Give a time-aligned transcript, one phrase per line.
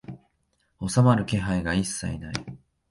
[0.89, 2.33] 収まる気配が一切ない